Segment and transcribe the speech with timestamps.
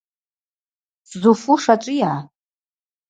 [1.09, 2.13] Сзуфуш ачӏвыйа?